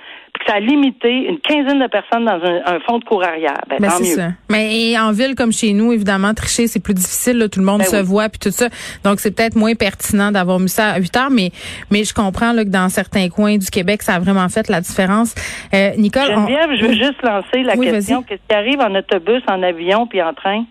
ça 0.48 0.54
a 0.54 0.60
limité 0.60 1.28
une 1.28 1.38
quinzaine 1.40 1.78
de 1.78 1.86
personnes 1.88 2.24
dans 2.24 2.40
un, 2.42 2.76
un 2.76 2.80
fonds 2.80 2.98
de 2.98 3.04
cour 3.04 3.22
arrière. 3.22 3.60
Ben, 3.68 3.76
ben 3.80 3.88
tant 3.88 4.00
mieux. 4.00 4.06
Ça. 4.06 4.28
Mais 4.48 4.98
en 4.98 5.12
ville 5.12 5.34
comme 5.34 5.52
chez 5.52 5.74
nous, 5.74 5.92
évidemment, 5.92 6.32
tricher, 6.32 6.66
c'est 6.66 6.82
plus 6.82 6.94
difficile. 6.94 7.38
Là, 7.38 7.48
tout 7.48 7.60
le 7.60 7.66
monde 7.66 7.80
ben 7.80 7.86
se 7.86 7.96
voit 7.96 8.28
puis 8.28 8.38
tout 8.38 8.50
ça. 8.50 8.68
Donc, 9.04 9.20
c'est 9.20 9.30
peut-être 9.30 9.56
moins 9.56 9.74
pertinent 9.74 10.32
d'avoir 10.32 10.58
mis 10.58 10.70
ça 10.70 10.92
à 10.92 10.98
8 10.98 11.16
heures, 11.16 11.30
mais, 11.30 11.50
mais 11.90 12.04
je 12.04 12.14
comprends 12.14 12.52
là, 12.52 12.64
que 12.64 12.70
dans 12.70 12.88
certains 12.88 13.28
coins 13.28 13.58
du 13.58 13.68
Québec, 13.68 14.02
ça 14.02 14.14
a 14.14 14.18
vraiment 14.18 14.48
fait 14.48 14.68
la 14.68 14.80
différence. 14.80 15.34
Euh, 15.74 15.90
Nicole, 15.98 16.26
Geneviève, 16.26 16.70
je 16.80 16.86
veux 16.86 16.94
juste 16.94 17.22
lancer 17.22 17.62
la 17.62 17.76
question. 17.76 18.22
Qu'est-ce 18.22 18.40
qui 18.48 18.54
arrive 18.54 18.80
en 18.80 18.94
autobus, 18.94 19.42
en 19.48 19.62
avion 19.62 20.06
puis 20.06 20.22
en 20.22 20.32
train? 20.32 20.64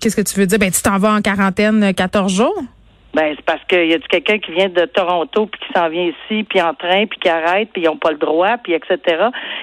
Qu'est-ce 0.00 0.16
que 0.16 0.22
tu 0.22 0.38
veux 0.40 0.46
dire? 0.46 0.58
Ben, 0.58 0.70
tu 0.70 0.80
t'en 0.82 0.98
vas 0.98 1.12
en 1.12 1.20
quarantaine 1.20 1.92
14 1.94 2.34
jours? 2.34 2.62
Ben 3.14 3.34
c'est 3.36 3.44
parce 3.44 3.62
qu'il 3.68 3.88
y 3.88 3.94
a 3.94 3.98
quelqu'un 3.98 4.38
qui 4.38 4.52
vient 4.52 4.70
de 4.70 4.86
Toronto 4.86 5.46
puis 5.46 5.60
qui 5.60 5.72
s'en 5.74 5.88
vient 5.90 6.04
ici 6.04 6.44
puis 6.44 6.62
en 6.62 6.72
train 6.72 7.04
puis 7.06 7.18
qui 7.20 7.28
arrête 7.28 7.68
puis 7.72 7.82
ils 7.82 7.86
n'ont 7.86 7.98
pas 7.98 8.10
le 8.10 8.16
droit 8.16 8.56
puis 8.62 8.72
etc. 8.72 8.98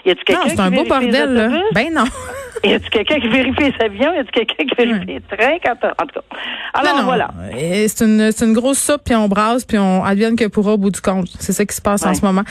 Y 0.05 0.11
a-tu 0.11 0.23
quelqu'un 0.23 0.49
c'est 0.49 0.59
un 0.59 0.69
beau 0.69 0.83
bordel 0.83 1.33
là. 1.33 1.49
Ben 1.73 1.91
non. 1.91 2.03
y 2.63 2.73
a-tu 2.73 2.89
quelqu'un 2.91 3.19
qui 3.19 3.27
vérifie 3.27 3.71
les 3.71 3.85
avions? 3.85 4.13
Y 4.13 4.17
a-tu 4.19 4.31
quelqu'un 4.31 4.65
qui 4.65 4.75
vérifie 4.75 5.05
les 5.07 5.21
trains? 5.21 5.57
Quand 5.63 5.87
en 5.87 6.05
tout 6.05 6.19
cas. 6.19 6.37
Alors 6.75 7.03
voilà. 7.05 7.29
C'est 7.87 8.05
une 8.05 8.31
c'est 8.31 8.45
une 8.45 8.53
grosse 8.53 8.79
soupe 8.79 9.01
puis 9.05 9.15
on 9.15 9.27
brasse 9.27 9.65
puis 9.65 9.79
on 9.79 10.03
advienne 10.03 10.35
que 10.35 10.45
pourra 10.45 10.73
au 10.73 10.77
bout 10.77 10.91
du 10.91 11.01
compte. 11.01 11.29
C'est 11.39 11.53
ça 11.53 11.65
qui 11.65 11.75
se 11.75 11.81
passe 11.81 12.05
en 12.05 12.13
ce 12.13 12.23
moment. 12.23 12.44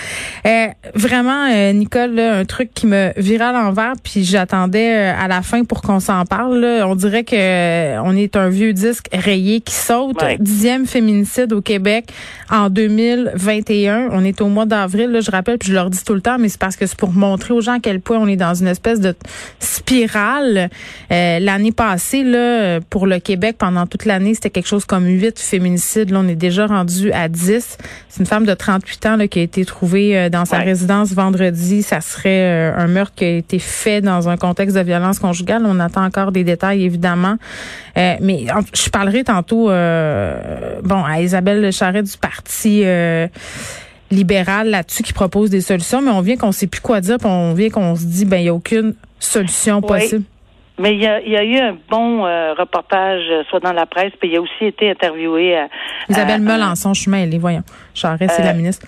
Euh, 0.46 0.66
vraiment 0.94 1.48
euh, 1.48 1.72
Nicole 1.72 2.14
là, 2.14 2.38
un 2.38 2.44
truc 2.44 2.74
qui 2.74 2.88
me 2.88 3.12
vira 3.16 3.50
à 3.50 3.52
l'envers 3.52 3.92
puis 4.02 4.24
j'attendais 4.24 5.12
euh, 5.12 5.14
à 5.16 5.28
la 5.28 5.42
fin 5.42 5.62
pour 5.62 5.82
qu'on 5.82 6.00
s'en 6.00 6.24
parle. 6.24 6.58
Là. 6.58 6.88
On 6.88 6.96
dirait 6.96 7.22
que 7.22 8.00
on 8.00 8.16
est 8.16 8.34
un 8.34 8.48
vieux 8.48 8.72
disque 8.72 9.06
rayé 9.12 9.60
qui 9.60 9.74
saute 9.74 10.16
dixième 10.40 10.86
féminicide 10.88 11.52
au 11.52 11.60
Québec 11.60 12.12
en 12.50 12.70
2021. 12.70 14.08
On 14.12 14.24
est 14.24 14.40
au 14.40 14.48
mois 14.48 14.66
d'avril, 14.66 15.18
je 15.22 15.30
rappelle, 15.30 15.58
puis 15.58 15.68
je 15.68 15.74
leur 15.74 15.90
dis 15.90 16.02
tout 16.04 16.14
le 16.14 16.20
temps, 16.20 16.38
mais 16.38 16.48
c'est 16.48 16.58
parce 16.60 16.76
que 16.76 16.86
c'est 16.86 16.98
pour 16.98 17.12
montrer 17.12 17.54
aux 17.54 17.60
gens 17.60 17.74
à 17.74 17.80
quel 17.80 18.00
point 18.00 18.18
on 18.18 18.26
est 18.26 18.36
dans 18.36 18.54
une 18.54 18.66
espèce 18.66 19.00
de 19.00 19.14
spirale. 19.60 20.70
Euh, 21.12 21.38
l'année 21.38 21.72
passée, 21.72 22.24
là, 22.24 22.80
pour 22.80 23.06
le 23.06 23.18
Québec, 23.18 23.56
pendant 23.58 23.86
toute 23.86 24.04
l'année, 24.04 24.34
c'était 24.34 24.50
quelque 24.50 24.66
chose 24.66 24.84
comme 24.84 25.06
8 25.06 25.38
féminicides. 25.38 26.10
Là, 26.10 26.20
on 26.24 26.28
est 26.28 26.34
déjà 26.34 26.66
rendu 26.66 27.12
à 27.12 27.28
10. 27.28 27.78
C'est 28.08 28.20
une 28.20 28.26
femme 28.26 28.46
de 28.46 28.54
38 28.54 29.06
ans 29.06 29.16
là, 29.16 29.28
qui 29.28 29.38
a 29.40 29.42
été 29.42 29.64
trouvée 29.64 30.18
euh, 30.18 30.28
dans 30.28 30.44
sa 30.44 30.58
résidence 30.58 31.12
vendredi. 31.12 31.82
Ça 31.82 32.00
serait 32.00 32.72
euh, 32.72 32.76
un 32.76 32.86
meurtre 32.86 33.14
qui 33.14 33.24
a 33.24 33.36
été 33.36 33.58
fait 33.58 34.00
dans 34.00 34.28
un 34.28 34.36
contexte 34.36 34.76
de 34.76 34.82
violence 34.82 35.18
conjugale. 35.18 35.62
On 35.66 35.80
attend 35.80 36.04
encore 36.04 36.32
des 36.32 36.44
détails, 36.44 36.84
évidemment. 36.84 37.36
mais 37.96 38.46
je 38.74 38.90
parlerai 38.90 39.24
tantôt 39.24 39.70
bon, 40.82 41.04
à 41.04 41.20
Isabelle 41.20 41.72
Charret 41.72 42.02
du 42.02 42.16
Parti 42.16 42.82
euh, 42.84 43.26
libéral 44.10 44.70
là-dessus 44.70 45.02
qui 45.02 45.12
propose 45.12 45.50
des 45.50 45.60
solutions, 45.60 46.02
mais 46.02 46.10
on 46.10 46.20
vient 46.20 46.36
qu'on 46.36 46.52
sait 46.52 46.66
plus 46.66 46.80
quoi 46.80 47.00
dire, 47.00 47.18
puis 47.18 47.28
on 47.28 47.54
vient 47.54 47.70
qu'on 47.70 47.96
se 47.96 48.04
dit 48.04 48.24
ben 48.24 48.38
il 48.38 48.44
y 48.44 48.48
a 48.48 48.54
aucune 48.54 48.94
solution 49.18 49.80
possible. 49.80 50.24
Mais 50.80 50.94
il 50.94 51.02
y 51.02 51.06
a, 51.06 51.44
eu 51.44 51.58
un 51.58 51.76
bon 51.90 52.24
euh, 52.24 52.54
reportage, 52.54 53.22
euh, 53.30 53.42
soit 53.50 53.58
dans 53.58 53.72
la 53.72 53.84
presse, 53.84 54.12
puis 54.20 54.30
il 54.30 54.36
a 54.36 54.40
aussi 54.40 54.64
été 54.64 54.88
interviewé. 54.88 55.66
Isabelle 56.08 56.40
Melançon, 56.40 56.94
je 56.94 57.00
suis 57.00 57.10
mêlée, 57.10 57.38
voyons. 57.38 57.64
Charest, 57.94 58.34
c'est 58.36 58.44
la 58.44 58.54
ministre. 58.54 58.86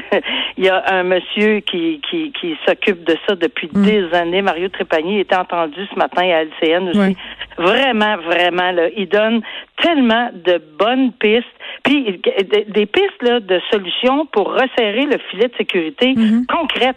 il 0.56 0.64
y 0.64 0.68
a 0.68 0.82
un 0.94 1.02
monsieur 1.02 1.60
qui, 1.60 2.00
qui, 2.08 2.32
qui 2.32 2.56
s'occupe 2.66 3.04
de 3.04 3.16
ça 3.26 3.34
depuis 3.34 3.68
mm. 3.72 3.82
des 3.82 4.14
années. 4.14 4.42
Mario 4.42 4.68
Trépanier 4.68 5.20
était 5.20 5.36
entendu 5.36 5.86
ce 5.92 5.98
matin 5.98 6.22
à 6.22 6.44
LCN 6.44 6.88
aussi. 6.88 7.16
Vraiment, 7.58 8.16
vraiment, 8.18 8.70
là, 8.70 8.88
il 8.96 9.08
donne 9.08 9.40
tellement 9.82 10.30
de 10.34 10.60
bonnes 10.78 11.12
pistes, 11.12 11.46
puis 11.82 12.20
des 12.68 12.86
pistes 12.86 13.22
là, 13.22 13.40
de 13.40 13.60
solutions 13.70 14.26
pour 14.26 14.52
resserrer 14.52 15.06
le 15.06 15.18
filet 15.30 15.48
de 15.48 15.56
sécurité 15.56 16.12
mm-hmm. 16.14 16.46
concrète. 16.46 16.96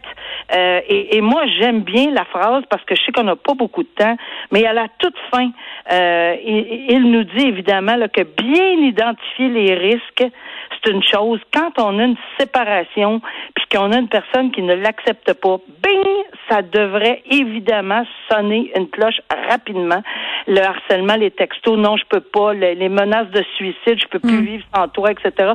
Euh, 0.55 0.81
et, 0.87 1.17
et, 1.17 1.21
moi, 1.21 1.43
j'aime 1.59 1.81
bien 1.81 2.11
la 2.11 2.25
phrase 2.25 2.63
parce 2.69 2.83
que 2.83 2.95
je 2.95 3.01
sais 3.03 3.11
qu'on 3.11 3.23
n'a 3.23 3.35
pas 3.35 3.53
beaucoup 3.53 3.83
de 3.83 3.89
temps, 3.95 4.17
mais 4.51 4.65
à 4.65 4.73
la 4.73 4.87
toute 4.97 5.15
fin, 5.31 5.49
euh, 5.91 6.35
il, 6.45 6.85
il, 6.89 7.11
nous 7.11 7.23
dit 7.23 7.47
évidemment 7.47 7.95
là, 7.95 8.07
que 8.07 8.23
bien 8.23 8.71
identifier 8.85 9.49
les 9.49 9.75
risques, 9.75 10.25
c'est 10.71 10.91
une 10.91 11.03
chose. 11.03 11.39
Quand 11.53 11.71
on 11.77 11.99
a 11.99 12.03
une 12.03 12.17
séparation, 12.39 12.88
puis 12.95 13.65
qu'on 13.71 13.91
a 13.91 13.97
une 13.97 14.07
personne 14.07 14.51
qui 14.51 14.61
ne 14.61 14.73
l'accepte 14.73 15.33
pas, 15.33 15.57
bing, 15.83 16.05
ça 16.49 16.61
devrait 16.61 17.21
évidemment 17.29 18.03
sonner 18.29 18.71
une 18.75 18.89
cloche 18.89 19.21
rapidement. 19.49 20.01
Le 20.47 20.61
harcèlement, 20.61 21.15
les 21.15 21.31
textos, 21.31 21.77
non, 21.77 21.97
je 21.97 22.05
peux 22.09 22.21
pas, 22.21 22.53
les, 22.53 22.89
menaces 22.89 23.29
de 23.29 23.43
suicide, 23.55 23.99
je 23.99 24.07
peux 24.07 24.19
plus 24.19 24.41
mm. 24.41 24.45
vivre 24.45 24.65
sans 24.75 24.87
toi, 24.87 25.11
etc. 25.11 25.53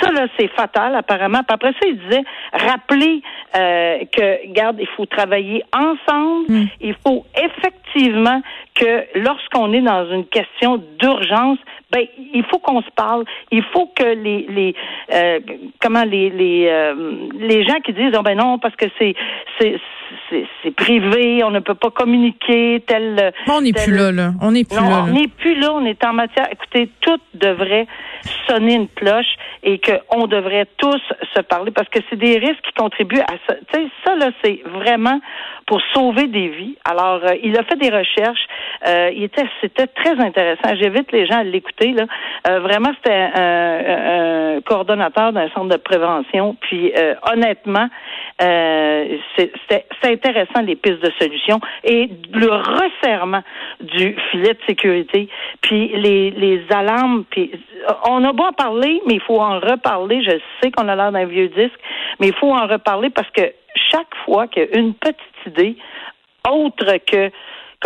Ça, 0.00 0.12
là, 0.12 0.26
c'est 0.38 0.48
fatal, 0.48 0.94
apparemment. 0.94 1.40
Puis 1.46 1.54
après 1.54 1.72
ça, 1.72 1.86
il 1.88 1.98
disait, 1.98 2.24
rappeler 2.52 3.22
euh, 3.56 3.98
que, 4.12 4.52
garde, 4.52 4.76
il 4.80 4.88
faut 4.96 5.06
travailler 5.06 5.64
ensemble, 5.72 6.46
mm. 6.48 6.66
il 6.80 6.94
faut 7.04 7.24
effectivement 7.36 8.40
que 8.74 9.18
lorsqu'on 9.18 9.72
est 9.72 9.80
dans 9.80 10.08
une 10.10 10.26
question 10.26 10.82
d'urgence, 11.00 11.58
ben 11.90 12.04
il 12.34 12.44
faut 12.44 12.58
qu'on 12.58 12.82
se 12.82 12.90
parle. 12.96 13.24
Il 13.50 13.62
faut 13.72 13.86
que 13.86 14.04
les 14.04 14.46
les 14.48 14.74
euh, 15.12 15.40
comment 15.80 16.04
les 16.04 16.30
les 16.30 16.68
euh, 16.76 17.28
les 17.38 17.64
gens 17.64 17.80
qui 17.84 17.92
disent 17.92 18.12
oh, 18.16 18.22
ben 18.22 18.36
non 18.36 18.58
parce 18.58 18.76
que 18.76 18.86
c'est 18.98 19.14
c'est 19.58 19.76
c'est 20.62 20.74
privé, 20.74 21.42
on 21.44 21.50
ne 21.50 21.60
peut 21.60 21.74
pas 21.74 21.90
communiquer 21.90 22.82
tel. 22.86 23.32
On 23.48 23.60
n'est 23.60 23.72
plus 23.72 23.94
là, 23.94 24.12
là. 24.12 24.32
On 24.40 24.52
n'est 24.52 24.64
plus 24.64 24.76
là, 24.76 25.04
On 25.04 25.12
n'est 25.12 25.28
plus 25.28 25.58
là. 25.58 25.72
On 25.72 25.84
est 25.84 26.04
en 26.04 26.12
matière. 26.12 26.48
Écoutez, 26.50 26.90
tout 27.00 27.20
devrait 27.34 27.86
sonner 28.48 28.74
une 28.74 28.88
cloche 28.88 29.36
et 29.62 29.80
qu'on 29.80 30.26
devrait 30.26 30.66
tous 30.78 31.00
se 31.34 31.40
parler 31.42 31.70
parce 31.70 31.88
que 31.88 32.00
c'est 32.08 32.16
des 32.16 32.38
risques 32.38 32.62
qui 32.62 32.72
contribuent 32.72 33.20
à 33.20 33.34
ça. 33.46 33.54
Tu 33.72 33.80
sais, 33.80 33.86
ça 34.04 34.14
là, 34.16 34.30
c'est 34.42 34.62
vraiment 34.64 35.20
pour 35.66 35.80
sauver 35.92 36.28
des 36.28 36.48
vies. 36.48 36.76
Alors, 36.84 37.20
euh, 37.24 37.34
il 37.42 37.58
a 37.58 37.64
fait 37.64 37.76
des 37.76 37.90
recherches. 37.90 38.46
Euh, 38.86 39.10
il 39.14 39.24
était, 39.24 39.44
c'était 39.60 39.88
très 39.88 40.18
intéressant. 40.20 40.74
J'invite 40.80 41.10
les 41.12 41.26
gens 41.26 41.38
à 41.38 41.44
l'écouter. 41.44 41.92
Là, 41.92 42.04
euh, 42.48 42.60
vraiment, 42.60 42.90
c'était 42.96 43.30
un, 43.34 44.56
un, 44.56 44.60
coordonnateur 44.60 45.32
d'un 45.32 45.48
centre 45.50 45.68
de 45.68 45.76
prévention. 45.76 46.56
Puis, 46.68 46.92
honnêtement, 47.30 47.88
c'était 48.38 49.86
intéressant 50.02 50.62
les 50.62 50.76
pistes 50.76 51.02
de 51.02 51.12
solutions 51.18 51.60
et 51.84 52.10
le 52.32 52.50
resserrement 52.50 53.42
du 53.80 54.16
filet 54.30 54.54
de 54.54 54.58
sécurité. 54.66 55.28
Puis 55.62 55.88
les, 55.88 56.62
alarmes. 56.70 57.24
Puis 57.30 57.52
on 58.08 58.24
a 58.24 58.32
beau 58.32 58.44
en 58.44 58.52
parler, 58.52 59.00
mais 59.06 59.14
il 59.14 59.20
faut 59.20 59.40
en 59.40 59.58
reparler. 59.60 60.22
Je 60.22 60.38
sais 60.60 60.70
qu'on 60.70 60.88
a 60.88 60.96
l'air 60.96 61.12
d'un 61.12 61.26
vieux 61.26 61.48
disque, 61.48 61.78
mais 62.20 62.28
il 62.28 62.34
faut 62.34 62.52
en 62.52 62.66
reparler 62.66 63.10
parce 63.10 63.30
que 63.30 63.52
chaque 63.90 64.14
fois 64.24 64.48
qu'il 64.48 64.64
y 64.64 64.74
a 64.74 64.78
une 64.78 64.94
petite 64.94 65.18
idée 65.46 65.76
autre 66.48 66.98
que 67.06 67.30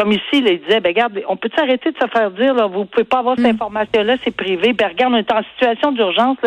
comme 0.00 0.12
ici, 0.12 0.23
il 0.33 0.61
disait, 0.61 0.80
ben 0.80 0.88
regarde, 0.88 1.21
on 1.28 1.37
peut 1.37 1.50
arrêter 1.59 1.90
de 1.90 1.97
se 1.99 2.07
faire 2.07 2.30
dire, 2.30 2.54
là, 2.54 2.66
vous 2.66 2.87
pouvez 2.87 3.04
pas 3.04 3.19
avoir 3.19 3.37
cette 3.37 3.45
mm. 3.45 3.57
information-là, 3.57 4.14
c'est 4.25 4.35
privé. 4.35 4.73
Ben 4.73 4.88
regarde, 4.88 5.12
on 5.12 5.19
est 5.19 5.30
en 5.30 5.42
situation 5.52 5.92
d'urgence, 5.92 6.38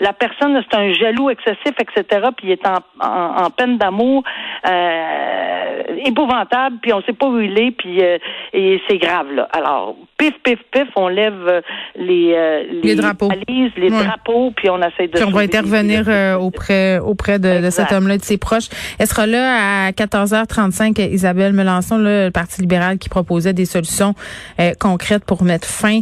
la 0.00 0.12
personne, 0.12 0.62
c'est 0.70 0.78
un 0.78 0.92
jaloux 0.92 1.28
excessif, 1.28 1.72
etc., 1.80 2.28
puis 2.36 2.48
il 2.48 2.50
est 2.52 2.66
en, 2.66 2.78
en, 3.00 3.50
peine 3.50 3.78
d'amour 3.78 4.22
euh, 4.68 5.82
épouvantable, 6.04 6.76
puis 6.82 6.92
on 6.92 7.02
sait 7.02 7.14
pas 7.14 7.26
où 7.26 7.40
il 7.40 7.58
est, 7.58 7.72
puis 7.72 8.00
euh, 8.00 8.18
et 8.52 8.80
c'est 8.88 8.98
grave, 8.98 9.32
là. 9.32 9.48
Alors, 9.52 9.96
pif, 10.16 10.34
pif, 10.44 10.60
pif, 10.70 10.88
on 10.94 11.08
lève 11.08 11.62
les, 11.96 12.32
euh, 12.36 12.62
les, 12.70 12.94
drapeaux, 12.94 13.28
les 13.48 13.90
drapeaux, 13.90 14.52
puis 14.54 14.70
on 14.70 14.78
essaie 14.78 15.08
de... 15.08 15.14
Puis 15.14 15.24
on 15.24 15.30
va 15.30 15.40
intervenir 15.40 16.06
auprès, 16.40 17.00
auprès 17.00 17.40
de, 17.40 17.64
de 17.64 17.70
cet 17.70 17.90
homme-là, 17.90 18.18
de 18.18 18.22
ses 18.22 18.38
proches. 18.38 18.68
Elle 19.00 19.08
sera 19.08 19.26
là 19.26 19.86
à 19.86 19.90
14h35, 19.90 21.00
Isabelle 21.10 21.54
Melançon, 21.54 21.98
le 21.98 22.30
Parti 22.30 22.60
libéral 22.60 22.83
qui 22.98 23.08
proposait 23.08 23.52
des 23.52 23.64
solutions 23.64 24.14
euh, 24.60 24.72
concrètes 24.78 25.24
pour 25.24 25.42
mettre 25.42 25.66
fin 25.66 26.00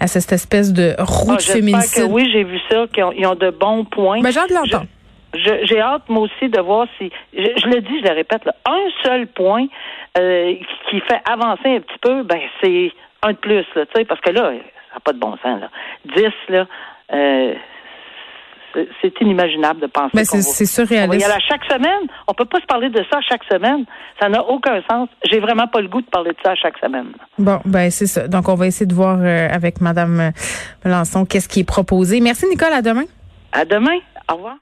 à 0.00 0.06
cette 0.06 0.32
espèce 0.32 0.72
de 0.72 0.94
route 0.98 1.40
ah, 1.48 1.52
féminicide. 1.52 2.08
oui, 2.10 2.28
j'ai 2.32 2.44
vu 2.44 2.58
ça, 2.70 2.86
qu'ils 2.92 3.26
ont, 3.26 3.34
de 3.34 3.50
bons 3.50 3.84
points. 3.84 4.16
Mais 4.16 4.24
ben, 4.24 4.30
j'ai 4.32 4.40
hâte 4.40 4.50
de 4.50 4.54
l'entendre. 4.54 4.86
J'ai 5.34 5.80
hâte, 5.80 6.02
moi 6.08 6.22
aussi, 6.22 6.50
de 6.50 6.60
voir 6.60 6.86
si. 6.98 7.10
Je, 7.32 7.66
le 7.66 7.80
dis, 7.80 8.00
je 8.02 8.08
le 8.08 8.14
répète, 8.14 8.42
un 8.66 8.86
seul 9.02 9.26
point 9.28 9.66
euh, 10.18 10.54
qui 10.90 11.00
fait 11.00 11.20
avancer 11.24 11.76
un 11.76 11.80
petit 11.80 11.98
peu, 12.02 12.22
ben 12.22 12.40
c'est 12.60 12.92
un 13.22 13.32
de 13.32 13.38
plus, 13.38 13.64
là, 13.74 13.84
parce 14.06 14.20
que 14.20 14.30
là, 14.30 14.50
ça 14.50 14.94
n'a 14.94 15.00
pas 15.02 15.12
de 15.12 15.18
bon 15.18 15.36
sens. 15.42 15.60
Là. 15.60 15.70
10, 16.16 16.24
là, 16.50 16.66
euh, 17.12 17.54
c'est 19.00 19.20
inimaginable 19.20 19.80
de 19.80 19.86
penser. 19.86 20.10
Mais 20.14 20.24
c'est 20.24 20.66
surréaliste. 20.66 21.26
à 21.26 21.38
chaque 21.38 21.64
semaine. 21.64 22.08
On 22.28 22.34
peut 22.34 22.44
pas 22.44 22.60
se 22.60 22.66
parler 22.66 22.90
de 22.90 23.02
ça 23.10 23.20
chaque 23.28 23.44
semaine. 23.50 23.84
Ça 24.20 24.28
n'a 24.28 24.42
aucun 24.44 24.80
sens. 24.90 25.08
J'ai 25.30 25.40
vraiment 25.40 25.66
pas 25.66 25.80
le 25.80 25.88
goût 25.88 26.00
de 26.00 26.06
parler 26.06 26.30
de 26.30 26.36
ça 26.44 26.54
chaque 26.54 26.78
semaine. 26.78 27.12
Bon, 27.38 27.60
ben 27.64 27.90
c'est 27.90 28.06
ça. 28.06 28.28
Donc 28.28 28.48
on 28.48 28.54
va 28.54 28.66
essayer 28.66 28.86
de 28.86 28.94
voir 28.94 29.18
euh, 29.20 29.48
avec 29.50 29.80
Madame 29.80 30.32
Melançon 30.84 31.24
qu'est-ce 31.24 31.48
qui 31.48 31.60
est 31.60 31.64
proposé. 31.64 32.20
Merci 32.20 32.46
Nicole. 32.46 32.72
À 32.72 32.82
demain. 32.82 33.04
À 33.52 33.64
demain. 33.64 33.98
Au 34.30 34.36
revoir. 34.36 34.56